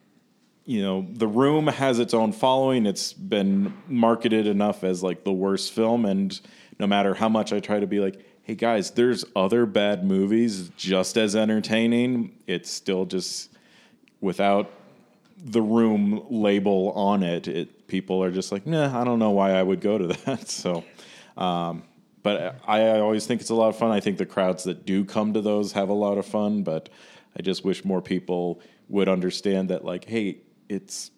you 0.65 0.83
know, 0.83 1.03
The 1.11 1.27
Room 1.27 1.65
has 1.65 1.97
its 1.97 2.13
own 2.13 2.31
following. 2.31 2.85
It's 2.85 3.11
been 3.11 3.73
marketed 3.87 4.45
enough 4.45 4.83
as 4.83 5.01
like 5.01 5.23
the 5.23 5.33
worst 5.33 5.71
film, 5.71 6.05
and 6.05 6.39
no 6.79 6.85
matter 6.85 7.15
how 7.15 7.27
much 7.27 7.51
I 7.51 7.59
try 7.59 7.79
to 7.79 7.87
be 7.87 7.99
like, 7.99 8.23
hey 8.43 8.53
guys, 8.53 8.91
there's 8.91 9.25
other 9.35 9.65
bad 9.65 10.05
movies 10.05 10.69
just 10.77 11.17
as 11.17 11.35
entertaining. 11.35 12.35
It's 12.45 12.69
still 12.69 13.05
just 13.05 13.49
without 14.21 14.69
the 15.43 15.61
Room 15.61 16.23
label 16.29 16.91
on 16.91 17.23
it. 17.23 17.47
It 17.47 17.69
people 17.89 18.23
are 18.23 18.31
just 18.31 18.51
like, 18.51 18.65
nah, 18.65 18.99
I 18.99 19.03
don't 19.03 19.19
know 19.19 19.31
why 19.31 19.51
I 19.51 19.63
would 19.63 19.81
go 19.81 19.97
to 19.97 20.07
that. 20.25 20.47
So. 20.49 20.83
Um, 21.37 21.83
but 22.21 22.57
I, 22.67 22.81
I 22.81 22.99
always 22.99 23.25
think 23.25 23.39
it's 23.41 23.49
a 23.49 23.55
lot 23.55 23.69
of 23.69 23.77
fun. 23.77 23.91
I 23.91 23.99
think 24.01 24.17
the 24.17 24.25
crowds 24.25 24.65
that 24.65 24.85
do 24.85 25.05
come 25.05 25.33
to 25.33 25.41
those 25.41 25.71
have 25.73 25.87
a 25.89 25.93
lot 25.93 26.17
of 26.17 26.25
fun. 26.25 26.63
But 26.63 26.89
I 27.37 27.41
just 27.41 27.63
wish 27.63 27.85
more 27.85 28.01
people 28.01 28.61
would 28.89 29.07
understand 29.07 29.69
that, 29.69 29.85
like, 29.85 30.05
hey, 30.05 30.41
it's 30.67 31.11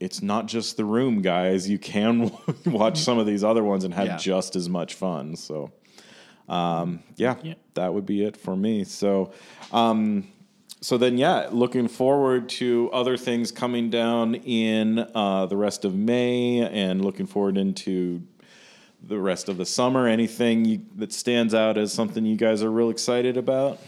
it's 0.00 0.20
not 0.22 0.46
just 0.46 0.76
the 0.76 0.84
room, 0.84 1.22
guys. 1.22 1.68
You 1.70 1.78
can 1.78 2.30
watch 2.66 2.98
some 2.98 3.18
of 3.18 3.26
these 3.26 3.42
other 3.44 3.62
ones 3.64 3.84
and 3.84 3.94
have 3.94 4.06
Yeah. 4.06 4.16
just 4.16 4.56
as 4.56 4.68
much 4.68 4.94
fun. 4.94 5.36
So, 5.36 5.70
um, 6.48 7.02
yeah, 7.16 7.36
Yeah. 7.42 7.54
that 7.74 7.92
would 7.94 8.06
be 8.06 8.24
it 8.24 8.36
for 8.36 8.56
me. 8.56 8.84
So, 8.84 9.32
um, 9.72 10.26
so 10.80 10.96
then, 10.96 11.18
yeah, 11.18 11.48
looking 11.50 11.88
forward 11.88 12.48
to 12.50 12.90
other 12.92 13.16
things 13.16 13.50
coming 13.50 13.90
down 13.90 14.36
in 14.36 15.00
uh, 15.14 15.46
the 15.46 15.56
rest 15.56 15.84
of 15.84 15.94
May, 15.94 16.60
and 16.60 17.04
looking 17.04 17.26
forward 17.26 17.56
into 17.56 18.22
the 19.02 19.18
rest 19.18 19.48
of 19.48 19.56
the 19.56 19.66
summer. 19.66 20.06
Anything 20.06 20.64
you, 20.64 20.82
that 20.96 21.12
stands 21.12 21.54
out 21.54 21.78
as 21.78 21.92
something 21.92 22.24
you 22.24 22.36
guys 22.36 22.62
are 22.62 22.70
real 22.70 22.90
excited 22.90 23.36
about? 23.36 23.78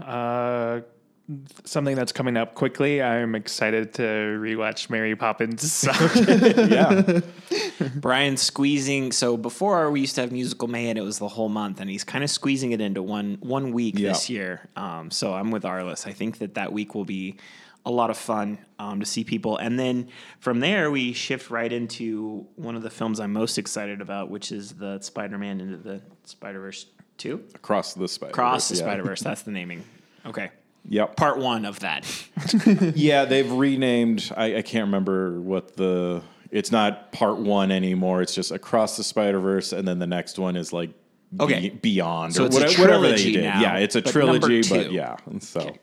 Uh, 0.00 0.80
something 1.64 1.96
that's 1.96 2.12
coming 2.12 2.36
up 2.36 2.54
quickly. 2.54 3.02
I'm 3.02 3.34
excited 3.34 3.94
to 3.94 4.02
rewatch 4.02 4.90
Mary 4.90 5.16
Poppins. 5.16 5.86
yeah, 6.70 7.20
Brian's 7.96 8.42
squeezing. 8.42 9.12
So 9.12 9.36
before 9.36 9.90
we 9.90 10.00
used 10.00 10.14
to 10.16 10.20
have 10.20 10.32
musical 10.32 10.68
May 10.68 10.88
and 10.90 10.98
it 10.98 11.02
was 11.02 11.18
the 11.18 11.28
whole 11.28 11.48
month, 11.48 11.80
and 11.80 11.88
he's 11.88 12.04
kind 12.04 12.22
of 12.24 12.30
squeezing 12.30 12.72
it 12.72 12.80
into 12.80 13.02
one 13.02 13.38
one 13.40 13.72
week 13.72 13.98
Yeah. 13.98 14.10
this 14.10 14.28
year. 14.28 14.68
Um, 14.76 15.10
so 15.10 15.32
I'm 15.34 15.50
with 15.50 15.62
Arlis. 15.62 16.06
I 16.06 16.12
think 16.12 16.38
that 16.38 16.54
that 16.54 16.72
week 16.72 16.94
will 16.94 17.04
be 17.06 17.36
a 17.86 17.90
lot 17.90 18.08
of 18.10 18.16
fun 18.16 18.58
um, 18.78 19.00
to 19.00 19.06
see 19.06 19.24
people, 19.24 19.56
and 19.58 19.78
then 19.78 20.08
from 20.40 20.60
there 20.60 20.90
we 20.90 21.12
shift 21.12 21.50
right 21.50 21.70
into 21.72 22.46
one 22.56 22.76
of 22.76 22.82
the 22.82 22.88
films 22.90 23.20
I'm 23.20 23.32
most 23.32 23.58
excited 23.58 24.00
about, 24.00 24.30
which 24.30 24.52
is 24.52 24.72
the 24.72 25.00
Spider-Man 25.00 25.60
into 25.60 25.76
the 25.76 26.00
Spider-Verse 26.24 26.86
two. 27.18 27.44
across 27.54 27.92
the 27.94 28.08
spider. 28.08 28.32
Cross 28.32 28.70
the 28.70 28.76
Spider-Verse. 28.76 29.20
That's 29.20 29.42
the 29.42 29.50
naming. 29.50 29.84
Okay. 30.24 30.50
Yep. 30.88 31.16
Part 31.16 31.38
one 31.38 31.64
of 31.64 31.80
that. 31.80 32.04
Yeah, 32.94 33.24
they've 33.24 33.50
renamed. 33.50 34.30
I, 34.36 34.56
I 34.56 34.62
can't 34.62 34.84
remember 34.86 35.40
what 35.40 35.76
the. 35.76 36.22
It's 36.50 36.70
not 36.70 37.10
part 37.10 37.38
one 37.38 37.72
anymore. 37.72 38.22
It's 38.22 38.34
just 38.34 38.50
across 38.52 38.96
the 38.96 39.02
Spider 39.04 39.40
Verse, 39.40 39.72
and 39.72 39.88
then 39.88 39.98
the 39.98 40.06
next 40.06 40.38
one 40.38 40.56
is 40.56 40.72
like 40.72 40.90
be- 41.36 41.44
Okay. 41.44 41.68
beyond 41.70 42.34
So 42.34 42.44
or 42.44 42.46
it's 42.46 42.56
a 42.56 42.60
whatever, 42.60 42.82
whatever 42.82 43.08
they 43.08 43.32
did. 43.32 43.42
now, 43.44 43.60
yeah, 43.60 43.76
it's 43.78 43.96
a 43.96 44.02
but 44.02 44.12
trilogy, 44.12 44.62
but 44.68 44.86
two. 44.88 44.92
yeah. 44.92 45.16
And 45.26 45.42
so 45.42 45.74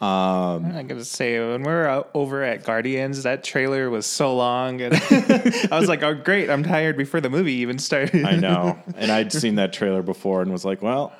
um, 0.00 0.64
I'm 0.74 0.88
gonna 0.88 1.04
say 1.04 1.38
when 1.38 1.62
we 1.62 1.68
were 1.70 1.88
uh, 1.88 2.02
over 2.14 2.42
at 2.42 2.64
Guardians, 2.64 3.22
that 3.22 3.44
trailer 3.44 3.88
was 3.90 4.04
so 4.06 4.34
long, 4.34 4.80
and 4.80 4.94
I 5.70 5.78
was 5.78 5.88
like, 5.88 6.02
"Oh, 6.02 6.14
great! 6.14 6.50
I'm 6.50 6.64
tired 6.64 6.96
before 6.96 7.20
the 7.20 7.30
movie 7.30 7.52
even 7.54 7.78
started." 7.78 8.24
I 8.24 8.34
know, 8.36 8.76
and 8.96 9.12
I'd 9.12 9.32
seen 9.32 9.54
that 9.56 9.72
trailer 9.72 10.02
before 10.02 10.42
and 10.42 10.50
was 10.50 10.64
like, 10.64 10.82
well, 10.82 11.12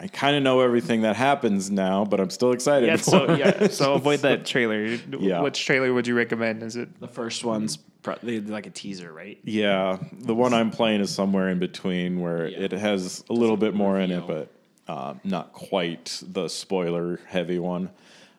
I 0.00 0.08
kind 0.08 0.34
of 0.34 0.42
know 0.42 0.60
everything 0.60 1.02
that 1.02 1.14
happens 1.14 1.70
now, 1.70 2.06
but 2.06 2.20
I'm 2.20 2.30
still 2.30 2.52
excited. 2.52 2.86
yeah, 2.86 2.96
for 2.96 3.02
so 3.02 3.24
it. 3.24 3.38
yeah, 3.38 3.68
so 3.68 3.92
avoid 3.94 4.20
that 4.20 4.46
trailer. 4.46 4.82
Yeah. 4.82 5.42
Which 5.42 5.62
trailer 5.64 5.92
would 5.92 6.06
you 6.06 6.14
recommend? 6.14 6.62
Is 6.62 6.76
it 6.76 6.98
the 7.00 7.08
first 7.08 7.44
one's 7.44 7.76
pro- 7.76 8.16
they 8.22 8.32
did 8.32 8.48
like 8.48 8.66
a 8.66 8.70
teaser, 8.70 9.12
right? 9.12 9.38
Yeah, 9.44 9.98
the 10.12 10.34
one 10.34 10.54
I'm 10.54 10.70
playing 10.70 11.02
is 11.02 11.14
somewhere 11.14 11.50
in 11.50 11.58
between 11.58 12.20
where 12.20 12.46
it 12.46 12.72
has 12.72 13.22
a 13.28 13.34
little 13.34 13.58
bit 13.58 13.74
more 13.74 14.00
in 14.00 14.10
it, 14.10 14.26
but 14.26 14.50
uh, 14.88 15.14
not 15.22 15.52
quite 15.52 16.22
the 16.26 16.48
spoiler 16.48 17.20
heavy 17.26 17.58
one. 17.58 17.90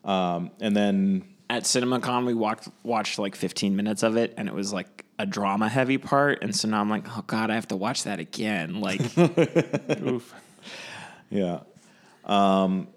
Um, 0.04 0.50
and 0.60 0.76
then 0.76 1.26
at 1.48 1.64
CinemaCon, 1.64 2.26
we 2.26 2.34
walked 2.34 2.70
watched 2.82 3.20
like 3.20 3.36
15 3.36 3.76
minutes 3.76 4.02
of 4.02 4.18
it, 4.18 4.34
and 4.36 4.48
it 4.48 4.56
was 4.56 4.74
like 4.74 5.06
a 5.20 5.28
drama 5.28 5.70
heavy 5.70 6.00
part. 6.00 6.42
And 6.42 6.56
so 6.56 6.68
now 6.68 6.82
I'm 6.82 6.90
like, 6.90 7.06
oh 7.16 7.24
god, 7.28 7.52
I 7.52 7.56
have 7.56 7.68
to 7.68 7.76
watch 7.76 8.06
that 8.06 8.20
again. 8.20 8.82
Like, 8.82 9.02
oof? 10.02 10.34
Yeah. 11.32 11.62
Um, 12.26 12.88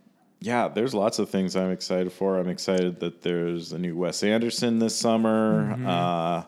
yeah, 0.40 0.68
there's 0.68 0.92
lots 0.92 1.18
of 1.18 1.30
things 1.30 1.56
I'm 1.56 1.70
excited 1.70 2.12
for. 2.12 2.38
I'm 2.38 2.50
excited 2.50 3.00
that 3.00 3.22
there's 3.22 3.72
a 3.72 3.78
new 3.78 3.96
Wes 3.96 4.22
Anderson 4.22 4.78
this 4.78 4.94
summer. 4.94 5.78
Uh, 5.86 6.42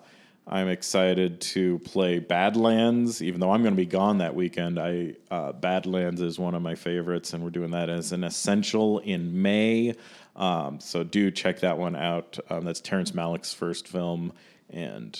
I'm 0.48 0.68
excited 0.68 1.40
to 1.40 1.78
play 1.80 2.18
Badlands, 2.20 3.20
even 3.22 3.40
though 3.40 3.50
I'm 3.50 3.62
going 3.62 3.74
to 3.74 3.76
be 3.76 3.86
gone 3.86 4.18
that 4.18 4.34
weekend. 4.34 4.78
I 4.78 5.14
uh, 5.30 5.52
Badlands 5.52 6.20
is 6.20 6.38
one 6.38 6.54
of 6.54 6.62
my 6.62 6.74
favorites, 6.74 7.32
and 7.32 7.42
we're 7.42 7.50
doing 7.50 7.70
that 7.72 7.88
as 7.88 8.12
an 8.12 8.22
essential 8.22 8.98
in 9.00 9.42
May. 9.42 9.94
Um, 10.36 10.78
so 10.78 11.02
do 11.02 11.30
check 11.30 11.60
that 11.60 11.78
one 11.78 11.96
out. 11.96 12.38
Um, 12.50 12.64
that's 12.64 12.80
Terrence 12.80 13.12
Malick's 13.12 13.52
first 13.54 13.88
film, 13.88 14.32
and 14.70 15.18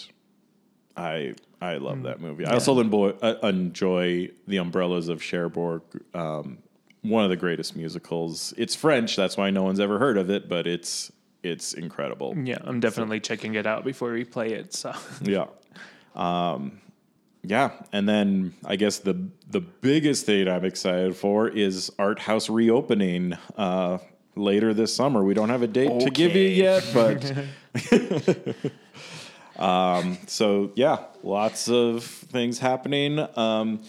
I 0.96 1.34
I 1.60 1.76
love 1.78 2.02
that 2.04 2.20
movie. 2.20 2.44
I 2.44 2.52
also 2.54 2.78
enjoy, 2.80 3.10
uh, 3.22 3.34
enjoy 3.42 4.30
The 4.46 4.58
Umbrellas 4.58 5.08
of 5.08 5.22
Cherbourg, 5.22 5.82
um, 6.14 6.58
one 7.02 7.24
of 7.24 7.30
the 7.30 7.36
greatest 7.36 7.76
musicals. 7.76 8.52
It's 8.56 8.74
French, 8.74 9.16
that's 9.16 9.36
why 9.36 9.50
no 9.50 9.62
one's 9.62 9.80
ever 9.80 9.98
heard 9.98 10.18
of 10.18 10.30
it, 10.30 10.48
but 10.48 10.66
it's 10.66 11.12
it's 11.42 11.72
incredible. 11.72 12.34
Yeah, 12.36 12.58
I'm 12.62 12.80
definitely 12.80 13.20
checking 13.20 13.54
it 13.54 13.66
out 13.66 13.84
before 13.84 14.12
we 14.12 14.24
play 14.24 14.52
it. 14.52 14.74
So 14.74 14.92
Yeah. 15.22 15.46
Um, 16.14 16.80
yeah, 17.42 17.70
and 17.92 18.08
then 18.08 18.54
I 18.64 18.76
guess 18.76 18.98
the 18.98 19.28
the 19.48 19.60
biggest 19.60 20.26
thing 20.26 20.48
I'm 20.48 20.64
excited 20.64 21.14
for 21.16 21.48
is 21.48 21.92
Art 21.98 22.18
House 22.18 22.50
reopening 22.50 23.34
uh, 23.56 23.98
later 24.34 24.74
this 24.74 24.94
summer. 24.94 25.22
We 25.22 25.34
don't 25.34 25.50
have 25.50 25.62
a 25.62 25.68
date 25.68 26.00
to 26.00 26.10
give 26.10 26.34
you 26.34 26.48
yet, 26.48 26.84
but 26.92 27.32
um, 29.58 30.18
so 30.26 30.72
yeah, 30.74 31.04
lots 31.22 31.68
of 31.68 32.04
things 32.04 32.58
happening. 32.58 33.26
Um, 33.36 33.80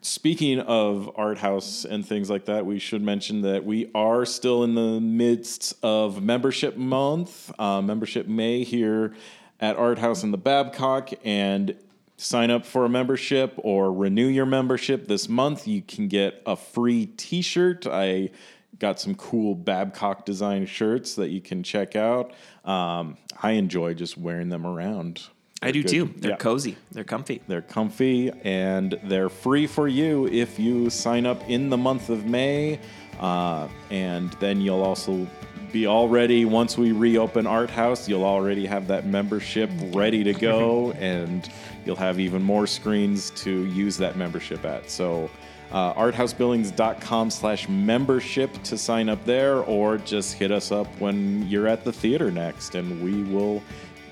Speaking 0.00 0.60
of 0.60 1.10
art 1.16 1.38
house 1.38 1.84
and 1.84 2.06
things 2.06 2.30
like 2.30 2.44
that, 2.44 2.64
we 2.64 2.78
should 2.78 3.02
mention 3.02 3.42
that 3.42 3.64
we 3.64 3.90
are 3.96 4.24
still 4.24 4.62
in 4.62 4.76
the 4.76 5.00
midst 5.00 5.74
of 5.82 6.22
membership 6.22 6.76
month, 6.76 7.52
uh, 7.58 7.82
membership 7.82 8.28
May 8.28 8.62
here 8.62 9.14
at 9.58 9.76
Art 9.76 9.98
House 9.98 10.22
in 10.22 10.30
the 10.30 10.38
Babcock, 10.38 11.10
and 11.24 11.74
sign 12.16 12.52
up 12.52 12.64
for 12.64 12.84
a 12.84 12.88
membership 12.88 13.54
or 13.58 13.92
renew 13.92 14.28
your 14.28 14.46
membership 14.46 15.08
this 15.08 15.28
month. 15.28 15.66
You 15.66 15.82
can 15.82 16.06
get 16.06 16.42
a 16.46 16.54
free 16.54 17.06
T-shirt. 17.06 17.84
I 17.86 18.30
got 18.78 19.00
some 19.00 19.14
cool 19.14 19.54
Babcock 19.54 20.24
design 20.24 20.66
shirts 20.66 21.14
that 21.16 21.30
you 21.30 21.40
can 21.40 21.62
check 21.62 21.96
out. 21.96 22.32
Um, 22.64 23.16
I 23.42 23.52
enjoy 23.52 23.94
just 23.94 24.16
wearing 24.16 24.48
them 24.48 24.66
around. 24.66 25.22
I 25.60 25.72
do 25.72 25.82
Good. 25.82 25.88
too. 25.90 26.14
They're 26.18 26.30
Yeah. 26.32 26.36
cozy. 26.36 26.76
They're 26.92 27.02
comfy. 27.02 27.42
They're 27.48 27.62
comfy 27.62 28.30
and 28.44 28.98
they're 29.02 29.28
free 29.28 29.66
for 29.66 29.88
you 29.88 30.28
if 30.28 30.58
you 30.60 30.88
sign 30.90 31.26
up 31.26 31.42
in 31.48 31.70
the 31.70 31.76
month 31.76 32.10
of 32.10 32.26
May. 32.26 32.78
Uh, 33.18 33.66
and 33.90 34.30
then 34.38 34.60
you'll 34.60 34.82
also 34.82 35.26
be 35.72 35.86
all 35.86 36.08
ready 36.08 36.44
once 36.44 36.78
we 36.78 36.92
reopen 36.92 37.46
Art 37.46 37.70
House. 37.70 38.08
You'll 38.08 38.24
already 38.24 38.66
have 38.66 38.86
that 38.86 39.06
membership 39.06 39.68
ready 39.92 40.22
to 40.22 40.32
go, 40.32 40.92
and 40.98 41.48
you'll 41.84 41.96
have 41.96 42.20
even 42.20 42.42
more 42.42 42.66
screens 42.68 43.30
to 43.30 43.66
use 43.66 43.96
that 43.98 44.16
membership 44.16 44.64
at. 44.64 44.88
So, 44.88 45.28
uh, 45.72 45.94
arthousebillings.com 45.94 47.30
slash 47.30 47.68
membership 47.68 48.62
to 48.64 48.78
sign 48.78 49.08
up 49.08 49.24
there, 49.24 49.56
or 49.58 49.98
just 49.98 50.34
hit 50.34 50.50
us 50.50 50.72
up 50.72 50.86
when 50.98 51.46
you're 51.48 51.66
at 51.66 51.84
the 51.84 51.92
theater 51.92 52.30
next, 52.30 52.74
and 52.74 53.02
we 53.02 53.22
will 53.24 53.62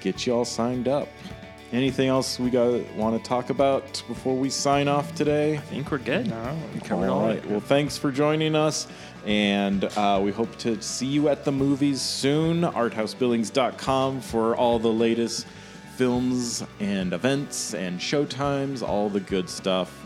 get 0.01 0.27
you 0.27 0.35
all 0.35 0.45
signed 0.45 0.89
up. 0.89 1.09
Anything 1.73 2.09
else 2.09 2.39
we 2.39 2.49
got 2.51 2.81
want 2.95 3.21
to 3.21 3.29
talk 3.29 3.51
about 3.51 4.03
before 4.07 4.37
we 4.37 4.49
sign 4.49 4.87
off 4.87 5.15
today? 5.17 5.55
I 5.57 5.61
think 5.61 5.91
we're 5.91 5.99
good. 5.99 6.29
No. 6.29 6.57
We 6.73 6.81
covered 6.81 7.09
all 7.09 7.19
All 7.19 7.29
of 7.29 7.35
right. 7.37 7.45
it. 7.45 7.51
Well, 7.51 7.61
thanks 7.61 7.99
for 7.99 8.13
joining 8.13 8.55
us. 8.55 8.87
And 9.27 9.83
uh, 9.85 10.21
we 10.23 10.31
hope 10.31 10.57
to 10.59 10.81
see 10.81 11.07
you 11.07 11.29
at 11.29 11.45
the 11.45 11.51
movies 11.51 12.01
soon. 12.01 12.61
Arthousebillings.com 12.63 14.21
for 14.21 14.55
all 14.55 14.79
the 14.79 14.93
latest 14.93 15.49
films 15.97 16.63
and 16.79 17.13
events 17.13 17.75
and 17.75 17.99
showtimes, 17.99 18.87
all 18.87 19.09
the 19.09 19.21
good 19.21 19.51
stuff. 19.51 20.06